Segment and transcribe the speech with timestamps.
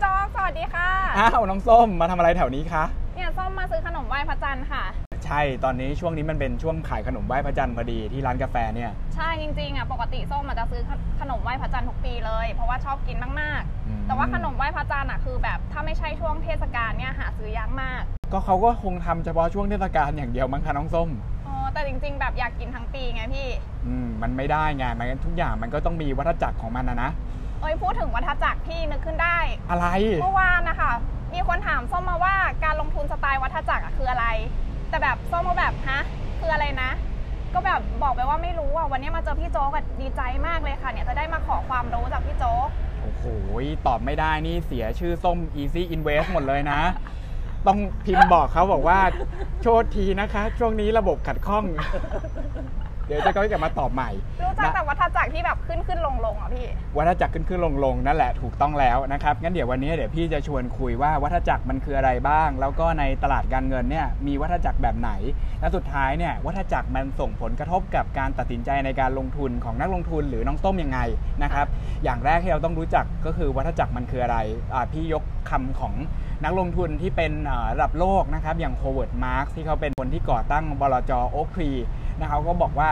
[0.00, 2.84] โจ๊กสวัสดีค่ะ อ้าวน้องส้มมาทำอะไรแถวนี้คะ
[3.14, 4.84] เนี่ยส้มมาซื้อขนมไหว้พระจันทร์ค่ะ
[5.24, 10.82] ใช่ ตอนนี้ช่วงนี้มันเป็นช่วงขายขนมไหว้พระจันทร์พอดีที่ร้านกาแฟเนี่ย ใช่จริงๆอะปกติส้มอาจจะซื้อ
[11.20, 21.08] ขนมไหว้พระจันทร์ทุกปีเลย เพราะว่าชอบกินมากอืมๆแต่ว่าขนมไหว้พระจันทร์อะคือแบบถ้าไม่ใช่ช่วงเทศกาลเนี่ยหาซื้อยากมาก ก็เขาก็คงทำเฉพาะช่วงเทศกาลอย่างเดียวมั้งคะน้องส้ม
[21.46, 23.48] อ๋อแต่จริงๆ แบบอยากกินทั้งปีไงพี่
[23.86, 27.10] อืม มันไม่ได้ไง มันทุกอย่างมันก็ต้องมีวัฏจักรของมันนะนะ
[27.60, 29.38] เอ้ยพูดถึงวัฏจักรพี่นึกขึ้นได้
[29.70, 29.86] อะไร
[30.22, 30.92] เมื่อวานนะคะ
[31.34, 34.26] มีคนถามส้มมาว่าการลงทุนสไตล์วัฏจักรอะคืออะไร
[34.88, 36.00] แต่แบบส้มก็แบบฮะ
[36.40, 36.90] คืออะไรนะ
[37.54, 42.68] ก็แบบบอกไปว่าไม่รู้อะวันนี้มาเจอพี่โจ๊กอะดีใจมากเลยค่ะเนี่ยจะได้มาขอความรู้จากพี่โจ๊ก
[43.02, 43.24] โอ้โห
[43.86, 46.80] ตอบไม่ได้นี่เสียชื่อส้ม Easy Invest หมดเลยนะ
[47.66, 48.98] ต้องพิมพ์บอกเขาบอกว่า
[49.62, 51.64] โชษทีนะคะ ช่วงนี้ระบบขัดข้อง
[53.10, 54.10] เดี๋ยวจะก็จะมาตอบใหม่
[54.42, 65.10] รู้จักนะแต่วัฏจักรที่แบบขึ้นขึ้นลงลงอะพี่ วัฏจักรขึ้นขึ้นลงลงนั่นแหละถูกต้องแล้วนะครับ งั้นเดี๋ยววันนี้เดี๋ยวพี่จะชวนคุยว่าวัฏจักรมันคืออะไรบ้าง แล้วก็ในตลาดการเงินเนี่ยมีวัฏจักรแบบไหน
[65.60, 70.98] และสุดท้ายเนี่ยวัฏจักรมันส่งผลกระทบกับการตัดสินใจในการลงทุนของนักลงทุนหรือน้องส้มยังไง
[71.42, 71.66] นะครับ
[72.04, 74.38] อย่างแรกที่เราต้องรู้จักก็คือวัฏจักรมันคืออะไร
[74.74, 75.94] อ่าพี่ยกคำของ
[76.44, 81.12] นักลงทุนที่เป็นอ่าระดับโลกนะครับอย่าง Howard Marks ที่เขาเป็นคนที่ก่อตั้งบลจ.
[81.30, 81.70] Oaktree
[82.22, 82.88] นะครับก็บอกว่า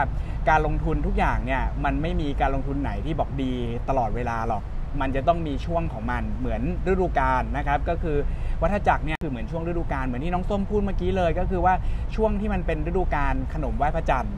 [0.49, 3.51] การลงทุนทุกอย่างเนี่ยมันไม่มีการลงทุนไหนที่บอกดี
[3.89, 4.63] ตลอดเวลาหรอก
[5.01, 8.17] มันจะต้องมีช่วงของมันเหมือนฤดูกาลนะครับก็คือ
[8.61, 11.73] วัฏจักรเนี่ยคือเหมือนช่วงฤดูกาลเหมือนที่น้องส้มพูดเมื่อกี้เลย ก็คือว่า
[12.15, 14.37] ช่วงที่มันเป็นฤดูกาลขนมไหว้พระจันทร์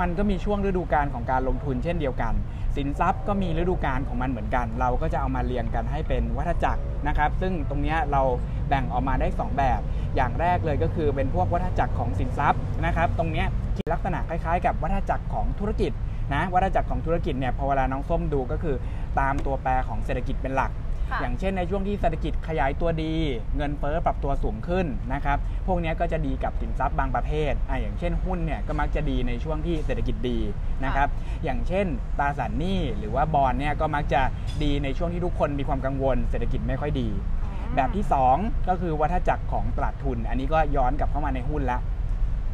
[0.00, 2.34] มันก็มีช่วงฤดูกาลของการลงทุนเช่นเดียวกัน
[2.76, 8.22] สินทรัพย์ก็มีฤดูกาลของมันเหมือนกัน เราก็จะเอามาเรียงกันให้เป็นวัฏจักรนะครับ ซึ่งตรงนี้เรา
[8.68, 9.80] แบ่งออกมาได้ 2 แบบ
[10.16, 13.44] อย่างแรกเลยก็คือเป็นพวกวัฏจักรของสินทรัพย์นะครับ ตรงนี้
[13.76, 15.92] ที่ลักษณะคล้ายๆ กับวัฏจักรของธุรกิจ
[16.34, 18.76] นะวัฏจักรของธุรกิจเนี่ยพอเวลาน้องส้มดูก็คือ
[19.20, 20.70] ตามตัวแปรของเศรษฐกิจเป็นหลัก
[21.10, 23.14] ค่ะอย่างเช่นในช่วงที่เศรษฐกิจขยายตัวดี
[23.56, 30.38] เงินเฟ้อปรับตัวสูงขึ้นนะครับพวกนี้ก็จะดีกับสินทรัพย์บางประเภทอะอย่างเช่นหุ้นเนี่ยก็มักจะดีในช่วงที่เศรษฐกิจดี
[30.84, 31.08] นะครับ
[31.44, 31.86] อย่างเช่น
[32.18, 34.22] ตราสารหนี้หรือว่าบอลเนี่ยก็มักจะ
[34.62, 37.08] ดีในช่วงที่ทุกคนมีความกังวล เศรษฐกิจไม่ค่อยดี
[37.76, 38.04] แบบที่
[38.36, 41.78] 2 ก็คือวัฏจักรของตลาดทุน อันนี้ก็ย้อนกลับเข้ามาในหุ้นละ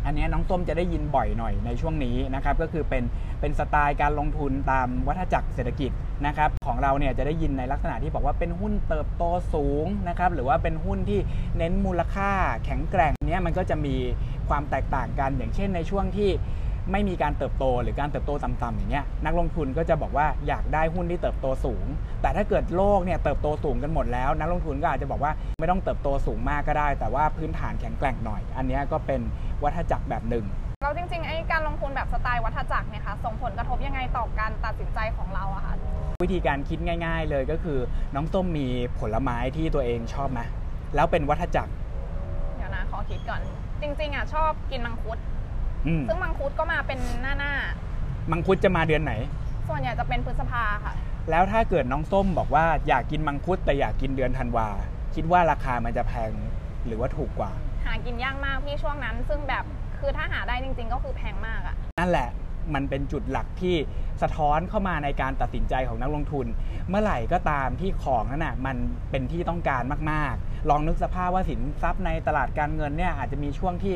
[0.05, 3.05] อันนี้น้องส้มจะได้ยินบ่อยหน่อยในช่วงนี้นะครับก็คือเป็น
[3.41, 5.91] เป็นสไตล์การลงทุนตามวัฏจักรเศรษฐกิจ
[6.27, 9.23] นะครับของเราเนี่ยจะได้ยินในลักษณะที่บอกว่าเป็นหุ้นเติบโต
[9.55, 11.21] สูงนะครับหรือว่าเป็นหุ้นที่
[11.59, 12.31] เน้นมูลค่า
[12.65, 13.97] แข็งแกร่งเนี้ยมันก็จะมี
[14.49, 16.31] ความแตกต่างกันอย่างเช่นในช่วงที่
[16.91, 21.87] ไม่มีการเติบโตหรือการเติบโตต่ำๆอย่างเงี้ยนักลงทุนก็จะบอกว่าอยากได้หุ้นที่เติบโตสูง
[22.23, 29.21] แต่ถ้าเกิดโลกเนี่ยเติบโตสูงกันหมดแล้ว นักลงทุนก็อาจจะบอกว่าไม่ต้องเติบโตสูงมากก็ได้ แต่ว่าพื้นฐานแข็งแกร่งหน่อย อันเนี้ยก็เป็น
[29.63, 30.45] วัฏจักรแบบหนึ่ง
[30.83, 35.75] แล้วจริงๆไอ้การลงทุนแบบสไตล์วัฏจักรเนี่ยค่ะส่งผลกระทบยังไงต่อการตัดสินใจของเราอะคะ
[36.23, 37.79] วิธีการคิดง่าย ๆ เลยก็คือ
[38.15, 38.67] น้องส้มมี
[38.99, 40.41] ผลไม้ที่ตัวเองชอบไหม
[40.95, 41.73] แล้วเป็นวัฏจักร
[42.57, 43.41] เดี๋ยวนะขอคิดก่อน
[43.83, 45.19] จริง ๆอะชอบกินมังคุด
[45.87, 47.53] อืมซึ่งมังคุดก็มาเป็นหน้าหน้า
[48.31, 50.95] มังคุดจะมาเดือนไหน ๆส่วนใหญ่จะเป็นพฤษภาค่ะ
[51.31, 54.69] แล้วถ้าเกิดน้องส้มบอกว่าอยากกินมังคุดแต่อยากกินเดือนธันวา
[55.15, 56.33] คิดว่าราคามันจะแพง
[56.87, 57.53] หรือว่าถูกกว่า
[57.85, 59.65] หากินยากมากพี่ช่วงนั้น ซึ่งแบบ
[59.99, 62.29] คือถ้าหาได้จริง ๆ ก็คือแพงมากอะนั่นแหละ
[62.75, 63.77] มันเป็นจุดหลักที่
[64.23, 66.47] สะท้อนเข้ามาในการตัดสินใจของนักลงทุน
[66.89, 68.77] เมื่อไหร่ก็ตามที่ของนั้นน่ะมัน
[69.11, 73.95] เป็นที่ต้องการมากๆ ลองนึกสภาพว่าสินทรัพย์ในตลาดการเงินเนี่ยอาจจะมีช่วงที่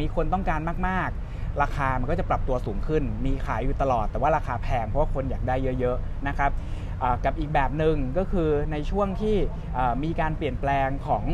[0.00, 6.50] มีคนต้องการมาก ๆ ราคามันก็จะปรับตัวสูงขึ้น มีขายอยู่ตลอด แต่ว่าราคาแพงเพราะว่าคนอยากได้เยอะ ๆ นะครับ
[7.24, 9.36] กับอีกแบบหนึ่งก็คือในช่วงที่
[10.04, 11.24] มีการเปลี่ยนแปลงของ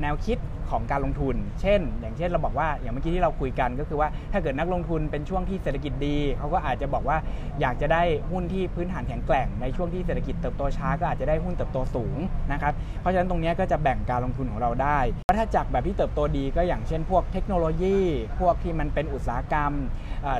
[0.00, 0.38] แนวคิด
[0.70, 7.16] ของการลงทุน เช่น อย่างเช่นเราบอกว่าอย่างเมื่อกี้ที่เราคุยกันก็คือว่าถ้าเกิดนักลงทุนเป็นช่วงที่เศรษฐกิจดีเขาก็อาจจะบอกว่า
[7.60, 12.16] อยากจะได้หุ้นที่พื้นฐานแข็งแกร่งในช่วงที่เศรษฐกิจเติบโตช้าก็อาจจะได้หุ้นเติบโตสูง
[12.52, 14.98] นะครับเพราะฉะนั้นตรงนี้ก็จะแบ่งการลงทุนของเราได้
[15.38, 17.98] ถ้าจากแบบที่เติบโตดีก็อย่างเช่น พวกเทคโนโลยี
[18.40, 19.72] พวกที่มันเป็นอุตสาหกรรม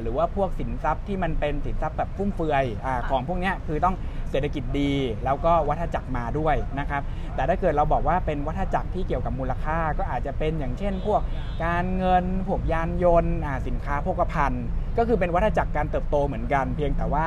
[0.03, 3.97] หรือว่าพวกสินทรัพย์ที่มันเป็นสินทรัพย์แบบฟุ่มเฟือยอของพวกนี้คือต้อง
[4.33, 4.93] เศรษฐกิจดี
[5.25, 7.03] แล้วก็วัฏจักรมาด้วยนะครับ
[7.35, 11.21] แต่ถ้าเกิดเราบอกว่าเป็นวัฏจักรที่เกี่ยวกับมูลค่าก็อาจจะเป็นอย่างเช่น พวก
[11.65, 13.37] การเงินพวกยานยนต์
[13.67, 14.65] สินค้าโภคภัณฑ์
[14.99, 17.27] ก็คือเป็นวัฏจักรการเติบโตเหมือนกัน เพียงแต่ว่า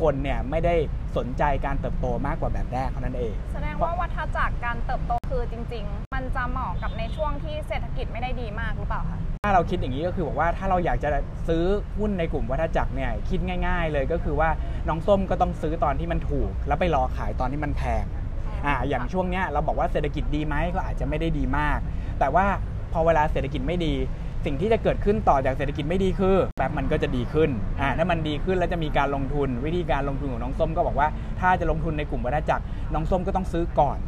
[0.00, 0.74] คนเนี่ยไม่ได้
[1.16, 11.08] สนใจการเติบโตมากกว่าแบบแรกเท่านั้นเอง แสดงว่าวัฏจักรการเติบโตคือจริง ๆ มันจะเหมาะกับในช่วงที่เศรษฐกิจไม่ได้ดีมากหรือเปล่าคะ ถ้าเราคิดอย่างนี้ก็คือบอกว่าถ้าเราอยากจะ
[11.48, 11.64] ซื้อ
[11.98, 14.50] หุ้นในกลุ่มวัฏจักรเนี่ยคิดง่าย ๆ เลยก็คือว่า
[14.88, 18.04] น้องส้มก็ต้องซื้อตอนที่มันถูก แล้วไปรอขายตอนที่มันแพง
[18.66, 21.78] อ่าอย่างช่วงเนี้ยเราบอกว่าเศรษฐกิจดีไหมก็อาจจะไม่ได้ดีมาก
[22.20, 22.46] แต่ว่า
[22.92, 23.94] พอเวลาเศรษฐกิจไม่ดี
[24.44, 27.50] สิ่งที่จะเกิดขึ้นต่อจากเศรษฐกิจไม่ดีคือแบบ มันก็จะดีขึ้น
[27.80, 31.08] อ่าถ้ามันดีขึ้นแล้วจะมีการลงทุน วิธีการลงทุนของน้องส้มก็บอกว่า
[31.40, 32.64] ถ้าจะลงทุนในกลุ่มวัฏจักร
[32.94, 33.98] น้องส้มก็ต้องซื้อก่อน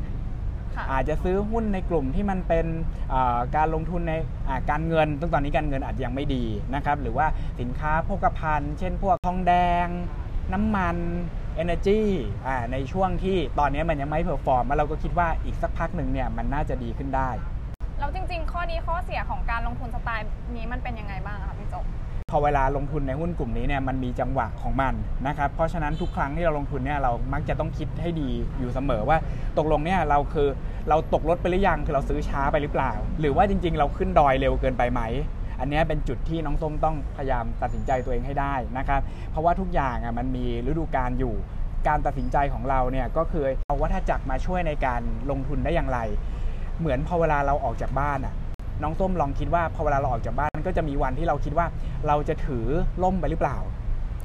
[0.77, 2.67] ค่ะอาจจะซื้อหุ้นในกลุ่มที่มันเป็น
[3.11, 4.15] เอ่อการลงทุนใน
[4.49, 6.45] อ่าการเงินซึ่งตอนนี้การเงินอาจจะยังไม่ดี
[6.75, 7.27] นะครับ หรือว่า
[7.61, 9.53] สินค้าโภคภัณฑ์ เช่น พวกทองแด
[9.85, 9.87] ง
[10.53, 10.97] น้ำมัน
[11.63, 12.01] Energy
[12.47, 17.31] อ่าในช่วงที่ตอนนี้มันยังไม่ perform แล้วเราก็คิดว่าอีกสักพักหนึ่งเนี่ยมันน่าจะดีขึ้นได้
[17.99, 20.27] แล้วจริง ๆ ข้อดีข้อเสียของการลงทุนสไตล์
[20.57, 21.85] นี้มันเป็นยังไงบ้างอะคะพี่โจ๊ก
[22.35, 24.95] พอเวลาลงทุนในหุ้นกลุ่มนี้เนี่ยมันมีจังหวะของมัน
[25.27, 29.19] นะครับเพราะฉะนั้นทุกครั้งที่เราลงทุนเนี่ยเรามักจะต้องคิดให้ดีอยู่เสมอว่า
[29.59, 30.49] ตกลงเนี่ยเราคือ
[30.89, 35.01] เราตกรถไปหรือยังคือเราซื้อช้าไปหรือเปล่า หรือว่าจริง ๆ เราขึ้นดอยเร็วเกินไปไหม
[35.61, 39.01] อันนี้เป็นจุดที่น้องส้มต้องพยายามตัดสินใจตัวเองให้ได้นะครับ
[39.31, 41.35] เพราะว่าทุกอย่างอะมันมีฤดูกาลอยู่
[41.89, 45.01] การตัดสินใจของเราเนี่ยก็คือเอาวัฏจักรมาช่วยในการ
[45.31, 45.99] ลงทุนได้อย่างไร
[46.79, 48.35] เหมือนพอเวลาเราออกจากบ้านอะ
[48.83, 51.67] น้องส้มลองคิดว่าพอเวลาเราออกจากบ้าน ก็จะมีวันที่เราคิดว่า
[52.07, 52.67] เราจะถือ
[53.03, 53.59] ล่มไปหรือเปล่า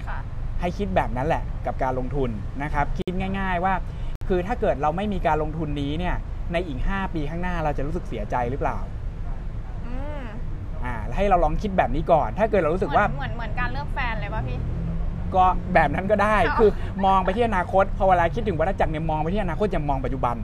[0.07, 0.19] ค่ะ
[0.61, 2.29] ให้คิดแบบนั้นแหละกับการลงทุน
[2.63, 3.73] นะครับ คิดง่าย ๆว่า
[4.29, 6.15] คือถ้าเกิดเราไม่มีการลงทุนนี้เนี่ย
[6.53, 8.77] ในอีก 5 ปีข้างหน้าเราจะรู้สึกเสียใจหรือเปล่า
[9.87, 10.23] อืม
[10.85, 14.57] อ่าให้เราลองคิดแบบนี้ก่อน ถ้าเกิดเรารู้สึกว่าเหมือนเหมือนการเลือกแฟนเลยป่ะพี่
[15.35, 16.71] ก็แบบนั้นก็ได้ค่ะคือ
[17.05, 20.35] มองไปที่อนาคต พอเวลาคิดถึงวัฏจักรเนี่ยมองไปที่อนาคตอย่ามองปัจจุบัน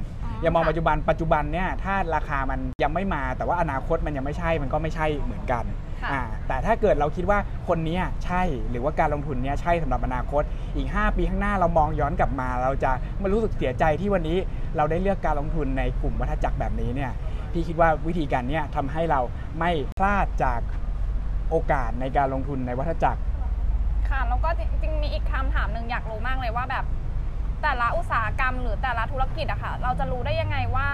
[0.41, 10.43] อย่ามองปัจจุบัน ปัจจุบันเนี่ยถ้าราคามันยังไม่มา แต่ว่าอนาคตมันยังไม่ใช่ มันก็ไม่ใช่เหมือนกันค่ะ อ่าแต่ถ้าเกิดเราคิดว่าคนเนี้ยใช่หรือว่าการลงทุนเนี้ยใช่สำหรับอนาคต
[10.75, 14.37] อีก 5 ปีข้างหน้าเรามองย้อนกลับมา เราจะไม่รู้สึกเสียใจที่วันนี้
[14.77, 17.11] เราได้เลือกการลงทุนในกลุ่มวัฏจักรแบบนี้เนี่ย
[17.51, 19.21] พี่คิดว่าวิธีการเนี้ยทำให้เรา
[19.59, 20.61] ไม่พลาดจาก
[21.49, 23.21] โอกาสในการลงทุนในวัฏจักร
[24.09, 26.85] ค่ะแล้วก็จริงๆมีอีกคำถามหนึ่งอยากรู้มากเลยว่าแบบ
[27.61, 30.89] แต่ละอุตสาหกรรมหรือแต่ละธุรกิจอะค่ะ เราจะรู้ได้ยังไงว่า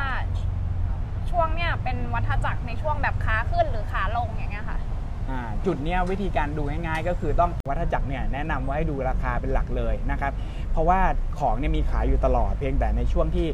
[1.30, 3.99] ช่วงเนี้ยเป็นวัฏจักรในช่วงแบบขาขึ้นหรือขา
[5.66, 10.34] จุดนี้วิธีการดูง่ายๆก็คือต้อง วัฏจักรเนี่ยแนะนำว่าให้ดูราคาเป็นหลักเลยนะครับ
[10.72, 11.00] เพราะว่า
[11.40, 13.48] ของเนี่ยมีขายอยู่ตลอดเพียงแต่ในช่วงที่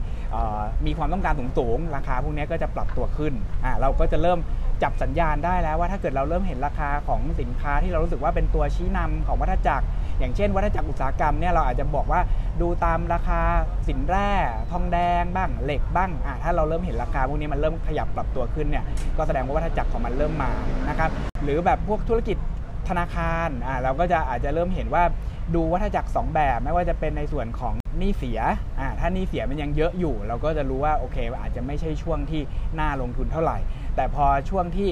[0.86, 3.34] มีความต้องการสูงๆราคาพวกนี้ก็จะปรับตัวขึ้น
[3.64, 4.40] อ่าเราก็จะเริ่ม
[4.84, 9.86] จับสัญญาณได้แล้วว่าถ้าเกิดเราเริ่มเห็นราคาของสินค้าที่เรารู้สึกว่าเป็นตัวชี้นำของวัฏจักร
[10.20, 12.22] อย่างเช่น วัฏจักรอุตสาหกรรมเนี่ยเราอาจจะบอกว่า
[12.62, 13.42] ดูตามราคา
[13.88, 14.30] สินแร่
[14.72, 18.84] ทองแดงบ้างเหล็กบ้างอ่าถ้าเราเริ่มเห็นราคาพวกนี้มันเริ่มขยับปรับตัวขึ้นเนี่ย
[19.18, 20.52] ก็แสดงว่าวัฏจักรของมันเริ่มมา
[20.90, 21.10] นะครับ
[21.44, 22.38] หรือแบบพวกธุรกิจ
[22.90, 25.04] ธนาคารอ่าเราก็จะอาจจะเริ่มเห็นว่า
[25.56, 28.40] ดูวัฏจักรสองแบบ ไม่ว่าจะเป็นในส่วนของหนี้เสีย
[28.80, 32.42] อ่าถ้าหนี้เสียมันยังเยอะอยู่ เราก็จะรู้ว่าโอเค อาจจะไม่ใช่ช่วงที่
[32.80, 33.58] น่าลงทุนเท่าไหร่
[33.96, 34.90] แต่พอช่วงที่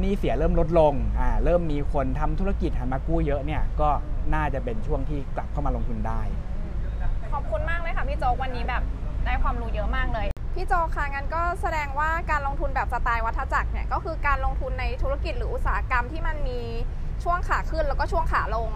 [0.00, 3.90] หนี้เสียเริ่มลดลงอ่าเริ่มมีคนทำธุรกิจหันมากู้เยอะเนี่ยก็
[4.34, 6.20] น่าจะเป็นช่วงที่กลับเข้ามาลงทุนได้
[7.32, 8.82] ขอบคุณมากเลยค่ะพี่โจวันนี้แบบ
[9.24, 16.60] ได้ความรู้เยอะมากเลยพี่โจค่ะงั้นก็แสดงว่าการลงทุนแบบสไตล์วัฏจักรเนี่ยก็คือการลงทุนในธุรกิจหรืออุตสาหกรรมที่มันมี
[17.24, 18.70] ช่วงขาขึ้นแล้วก็ช่วงขาลง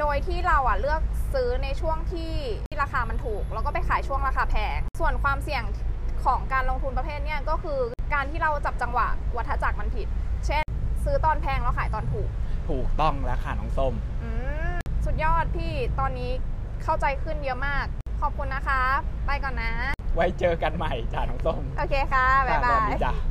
[0.00, 1.00] โดยที่เราอะเลือก
[1.34, 2.34] ซื้อในช่วงที่
[2.66, 5.62] ที่ราคามันถูก แล้วก็ไปขายช่วงราคาแพง ส่วนความเสี่ยง
[6.24, 7.80] ของการลงทุนประเภทเนี่ยก็คือ
[8.14, 10.06] การที่เราจับจังหวะวัฏจักรมันผิด
[10.46, 10.64] เช่น
[11.04, 12.28] ซื้อตอนแพงแล้วขายตอนถูก
[12.68, 14.30] ถูกต้องแล้วค่ะน้องส้มอื
[14.70, 16.30] มสุดยอดพี่ตอนนี้
[16.82, 17.86] เข้าใจขึ้นเยอะมาก
[18.20, 18.82] ขอบคุณนะคะ
[19.26, 19.72] ไปก่อนนะ
[20.14, 23.29] ไว้เจอกันใหม่จ้าน้องส้ม โอเคค่ะ บ๊ายค่ะสบาวัสยดีจ้ะ